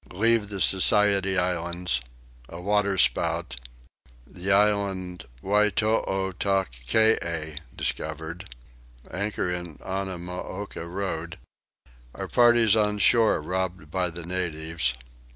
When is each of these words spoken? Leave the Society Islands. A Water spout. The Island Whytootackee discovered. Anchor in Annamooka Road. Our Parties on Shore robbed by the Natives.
Leave 0.13 0.49
the 0.49 0.59
Society 0.59 1.37
Islands. 1.37 2.01
A 2.49 2.59
Water 2.59 2.97
spout. 2.97 3.57
The 4.25 4.51
Island 4.51 5.25
Whytootackee 5.43 7.59
discovered. 7.75 8.49
Anchor 9.11 9.51
in 9.51 9.77
Annamooka 9.77 10.87
Road. 10.89 11.37
Our 12.15 12.27
Parties 12.27 12.75
on 12.75 12.97
Shore 12.97 13.39
robbed 13.43 13.91
by 13.91 14.09
the 14.09 14.25
Natives. 14.25 14.95